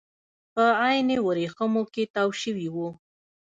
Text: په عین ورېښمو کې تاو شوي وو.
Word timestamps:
په 0.53 0.63
عین 0.83 1.09
ورېښمو 1.27 1.83
کې 1.93 2.03
تاو 2.13 2.29
شوي 2.41 2.67
وو. 2.75 2.89